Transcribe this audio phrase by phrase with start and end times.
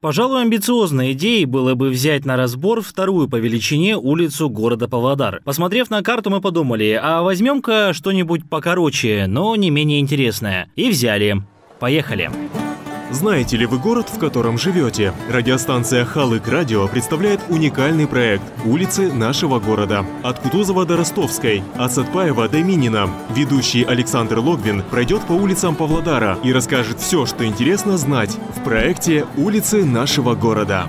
[0.00, 5.42] Пожалуй, амбициозной идеей было бы взять на разбор вторую по величине улицу города Павлодар.
[5.44, 10.70] Посмотрев на карту, мы подумали, а возьмем-ка что-нибудь покороче, но не менее интересное.
[10.74, 11.42] И взяли.
[11.80, 12.30] Поехали.
[13.10, 15.12] Знаете ли вы город, в котором живете?
[15.28, 20.06] Радиостанция Халык Радио представляет уникальный проект «Улицы нашего города».
[20.22, 23.10] От Кутузова до Ростовской, от Сатпаева до Минина.
[23.34, 29.26] Ведущий Александр Логвин пройдет по улицам Павлодара и расскажет все, что интересно знать в проекте
[29.36, 30.86] «Улицы нашего города».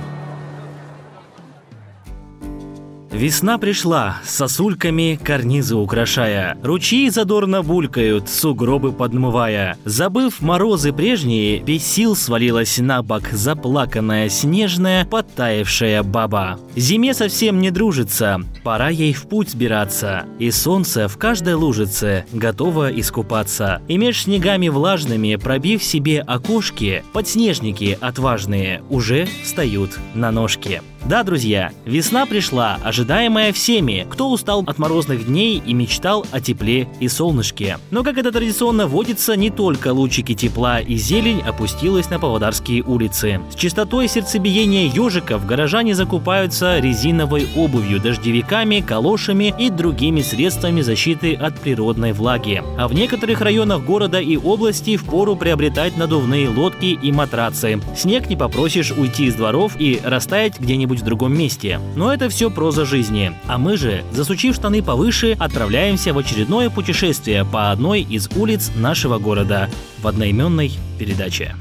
[3.12, 6.58] Весна пришла, сосульками карнизы украшая.
[6.64, 9.78] Ручьи задорно булькают, сугробы подмывая.
[9.84, 16.58] Забыв морозы прежние, без сил свалилась на бок заплаканная снежная, подтаявшая баба.
[16.78, 20.24] Зиме совсем не дружится, пора ей в путь сбираться.
[20.40, 23.82] И солнце в каждой лужице готово искупаться.
[23.90, 30.82] И меж снегами влажными, пробив себе окошки, подснежники отважные уже встают на ножки.
[31.06, 36.88] Да, друзья, весна пришла, ожидаемая всеми, кто устал от морозных дней и мечтал о тепле
[37.00, 37.80] и солнышке.
[37.90, 43.42] Но, как это традиционно водится, не только лучики тепла и зелень опустилась на Павлодарские улицы.
[43.52, 51.60] С частотой сердцебиения ежиков горожане закупаются резиновой обувью, дождевиками, калошами и другими средствами защиты от
[51.60, 52.64] природной влаги.
[52.78, 57.82] А в некоторых районах города и области впору приобретать надувные лодки и матрацы.
[57.98, 61.80] Снег не попросишь уйти из дворов и растаять где-нибудь где-нибудь в другом месте.
[61.96, 63.32] Но это все проза жизни.
[63.48, 69.18] А мы же, засучив штаны повыше, отправляемся в очередное путешествие по одной из улиц нашего
[69.18, 69.70] города
[70.02, 71.56] в одноименной передаче.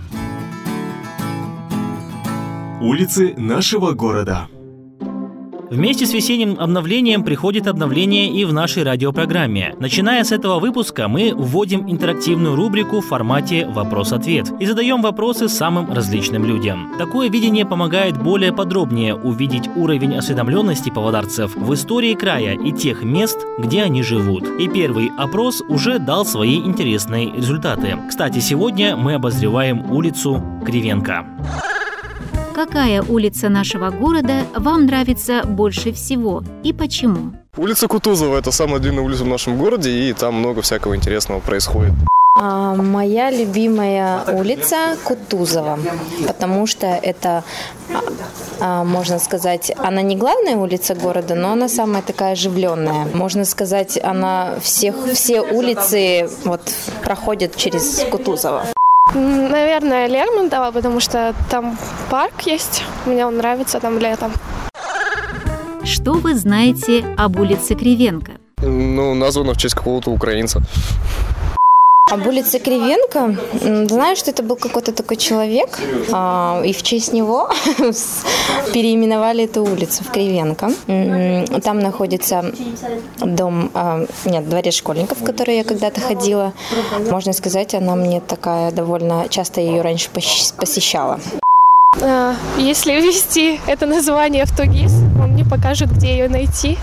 [2.81, 4.49] Улицы нашего города.
[5.71, 9.77] Вместе с весенним обновлением приходит обновление и в нашей радиопрограмме.
[9.79, 15.93] Начиная с этого выпуска мы вводим интерактивную рубрику в формате «Вопрос-ответ» и задаем вопросы самым
[15.93, 16.91] различным людям.
[16.99, 23.39] Такое видение помогает более подробнее увидеть уровень осведомленности павлодарцев в истории края и тех мест,
[23.57, 24.43] где они живут.
[24.59, 27.97] И первый опрос уже дал свои интересные результаты.
[28.09, 31.25] Кстати, сегодня мы обозреваем улицу Кривенко.
[32.63, 37.33] Какая улица нашего города вам нравится больше всего и почему?
[37.57, 41.95] Улица Кутузова– это самая длинная улица в нашем городе, и там много всякого интересного происходит.
[42.39, 45.79] А, моя любимая улица Кутузова,
[46.27, 47.45] потому что это,
[48.61, 53.07] а, можно сказать, она не главная улица города, но она самая такая оживленная.
[53.15, 56.61] Можно сказать, она всех, все улицы вот
[57.03, 58.67] проходят через Кутузова.
[59.15, 61.77] Наверное, Лермонтова, потому что там
[62.11, 62.85] парк есть.
[63.07, 64.33] Мне он нравится там летом.
[65.85, 68.33] Что вы знаете об улице Кривенко?
[68.63, 70.63] Ну, названа в честь какого-то украинца.
[72.11, 73.37] Об улице Кривенко,
[73.89, 75.79] знаю, что это был какой-то такой человек,
[76.13, 77.49] а, и в честь него
[78.75, 80.73] переименовали эту улицу в Кривенко.
[81.63, 82.53] Там находится
[83.19, 86.53] дом, а, нет, дворец школьников, в который я когда-то ходила.
[87.11, 91.21] Можно сказать, она мне такая довольно часто ее раньше посещала.
[92.03, 96.79] А, если ввести это название в Тугис, он мне покажет, где ее найти.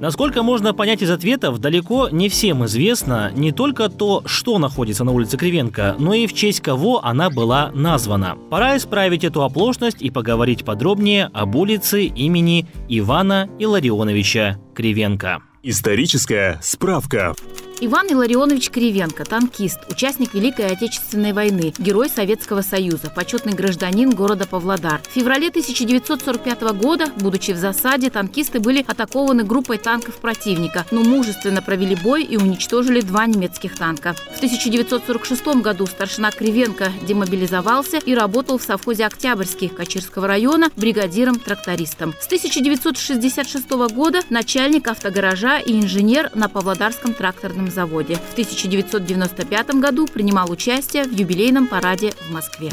[0.00, 5.12] Насколько можно понять из ответов, далеко не всем известно не только то, что находится на
[5.12, 8.36] улице Кривенко, но и в честь кого она была названа.
[8.50, 15.42] Пора исправить эту оплошность и поговорить подробнее об улице имени Ивана Илларионовича Кривенко.
[15.64, 17.34] Историческая справка.
[17.80, 25.00] Иван Илларионович Кривенко, танкист, участник Великой Отечественной войны, герой Советского Союза, почетный гражданин города Павлодар.
[25.08, 31.62] В феврале 1945 года, будучи в засаде, танкисты были атакованы группой танков противника, но мужественно
[31.62, 34.16] провели бой и уничтожили два немецких танка.
[34.32, 42.12] В 1946 году старшина Кривенко демобилизовался и работал в совхозе Октябрьский Качирского района бригадиром-трактористом.
[42.20, 48.14] С 1966 года начальник автогаража и инженер на Павлодарском тракторном заводе.
[48.16, 52.70] В 1995 году принимал участие в юбилейном параде в Москве.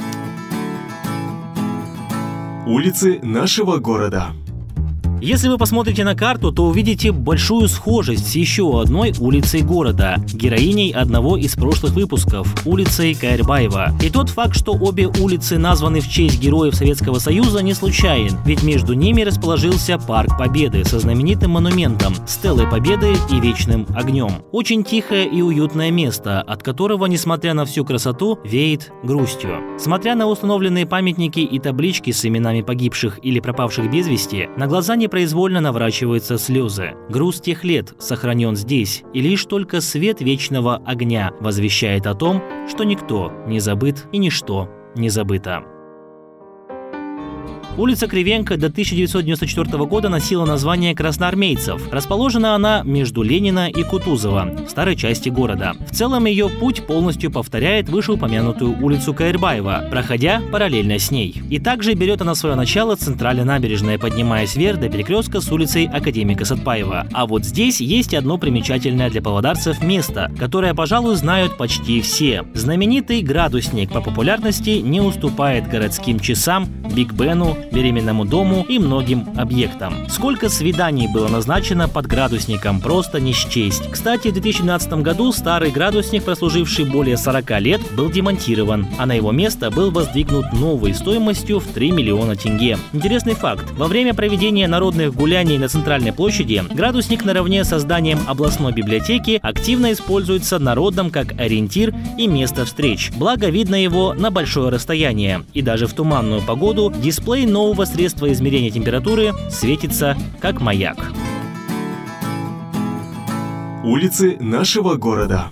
[2.66, 4.34] Улицы нашего города.
[5.26, 10.92] Если вы посмотрите на карту, то увидите большую схожесть с еще одной улицей города, героиней
[10.92, 13.94] одного из прошлых выпусков, улицей Каирбаева.
[14.04, 18.62] И тот факт, что обе улицы названы в честь героев Советского Союза, не случайен, ведь
[18.62, 24.30] между ними расположился Парк Победы со знаменитым монументом, стелой Победы и вечным огнем.
[24.52, 29.58] Очень тихое и уютное место, от которого, несмотря на всю красоту, веет грустью.
[29.80, 34.96] Смотря на установленные памятники и таблички с именами погибших или пропавших без вести, на глаза
[34.96, 36.94] не непроизвольно наворачиваются слезы.
[37.10, 42.84] Груз тех лет сохранен здесь, и лишь только свет вечного огня возвещает о том, что
[42.84, 45.64] никто не забыт и ничто не забыта.
[47.78, 51.92] Улица Кривенко до 1994 года носила название Красноармейцев.
[51.92, 55.74] Расположена она между Ленина и Кутузова, в старой части города.
[55.92, 61.42] В целом ее путь полностью повторяет вышеупомянутую улицу Каирбаева, проходя параллельно с ней.
[61.50, 66.46] И также берет она свое начало центральной набережной, поднимаясь вверх до перекрестка с улицей Академика
[66.46, 67.08] Сатпаева.
[67.12, 72.46] А вот здесь есть одно примечательное для павлодарцев место, которое, пожалуй, знают почти все.
[72.54, 80.10] Знаменитый градусник по популярности не уступает городским часам, Биг Бену, беременному дому и многим объектам.
[80.10, 83.90] Сколько свиданий было назначено под градусником, просто не счесть.
[83.92, 89.32] Кстати, в 2012 году старый градусник, прослуживший более 40 лет, был демонтирован, а на его
[89.32, 92.78] место был воздвигнут новой стоимостью в 3 миллиона тенге.
[92.94, 93.66] Интересный факт.
[93.78, 99.92] Во время проведения народных гуляний на центральной площади градусник наравне с созданием областной библиотеки активно
[99.92, 103.12] используется народом как ориентир и место встреч.
[103.18, 105.44] Благо видно его на большое расстояние.
[105.54, 110.98] И даже в туманную погоду дисплей нового средства измерения температуры светится как маяк.
[113.86, 115.52] Улицы нашего города.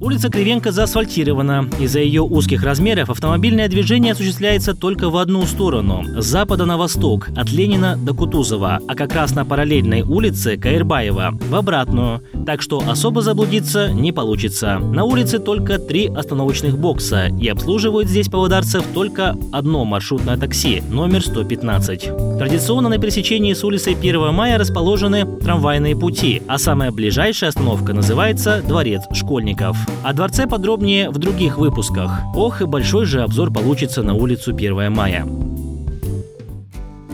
[0.00, 1.68] Улица Кривенко заасфальтирована.
[1.78, 7.28] Из-за ее узких размеров автомобильное движение осуществляется только в одну сторону– с запада на восток,
[7.36, 12.22] от Ленина до Кутузова, а как раз на параллельной улице Каирбаева– в обратную.
[12.44, 14.78] Так что особо заблудиться не получится.
[14.78, 21.22] На улице только три остановочных бокса, и обслуживают здесь павлодарцев только одно маршрутное такси, номер
[21.22, 22.38] 115.
[22.38, 28.62] Традиционно на пересечении с улицей 1 мая расположены трамвайные пути, а самая ближайшая остановка называется
[28.66, 29.76] «Дворец школьников».
[30.02, 32.10] О дворце подробнее в других выпусках.
[32.34, 35.26] Ох, и большой же обзор получится на улицу 1 мая.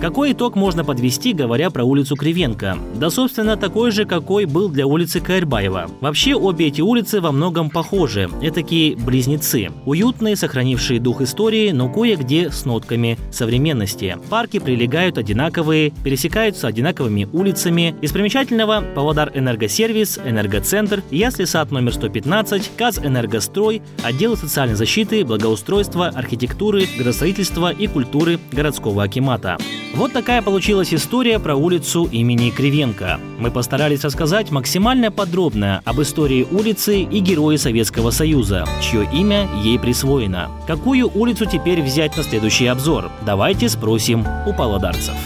[0.00, 2.78] Какой итог можно подвести, говоря про улицу Кривенко?
[2.94, 5.90] Да, собственно, такой же, какой был для улицы Каирбаева.
[6.00, 8.30] Вообще, обе эти улицы во многом похожи.
[8.40, 9.68] Этакие близнецы.
[9.84, 14.16] Уютные, сохранившие дух истории, но кое-где с нотками современности.
[14.30, 17.94] Парки прилегают одинаковые, пересекаются одинаковыми улицами.
[18.00, 26.06] Из примечательного Павлодар Энергосервис, Энергоцентр, Ясли сад номер 115, КАЗ Энергострой, отделы социальной защиты, благоустройства,
[26.08, 29.58] архитектуры, градостроительства и культуры городского акимата.
[29.92, 33.18] Вот такая получилась история про улицу имени Кривенко.
[33.38, 39.80] Мы постарались рассказать максимально подробно об истории улицы и герое Советского Союза, чье имя ей
[39.80, 40.48] присвоено.
[40.68, 43.10] Какую улицу теперь взять на следующий обзор?
[43.26, 45.16] Давайте спросим у павлодарцев.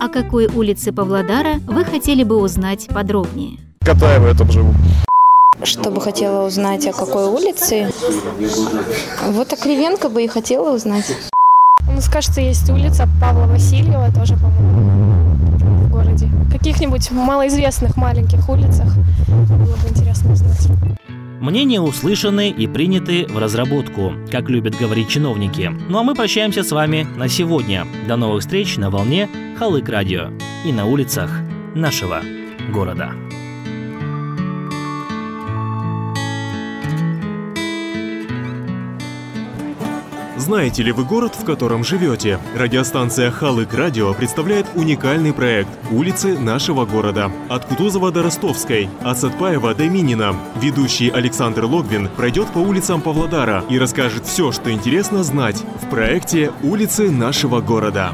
[0.00, 3.58] О какой улице Павлодара вы хотели бы узнать подробнее?
[3.80, 4.74] Катаева я там живу.
[5.62, 7.92] Что бы хотела узнать, о какой улице?
[9.28, 11.16] Вот о Кривенко бы и хотела узнать.
[12.04, 16.28] Нас, кажется, есть улица Павла Васильева, тоже, по-моему, в городе.
[16.52, 18.94] Каких-нибудь малоизвестных маленьких улицах
[19.26, 20.68] было бы интересно узнать.
[21.40, 25.72] Мнения услышаны и приняты в разработку, как любят говорить чиновники.
[25.88, 27.86] Ну а мы прощаемся с вами на сегодня.
[28.06, 29.26] До новых встреч на волне
[29.58, 30.28] Халык Радио
[30.66, 31.30] и на улицах
[31.74, 32.20] нашего
[32.70, 33.12] города.
[40.44, 42.38] Знаете ли вы город, в котором живете?
[42.54, 47.32] Радиостанция Халык Радио представляет уникальный проект «Улицы нашего города».
[47.48, 50.36] От Кутузова до Ростовской, от Сатпаева до Минина.
[50.60, 56.52] Ведущий Александр Логвин пройдет по улицам Павлодара и расскажет все, что интересно знать в проекте
[56.62, 58.12] «Улицы нашего города».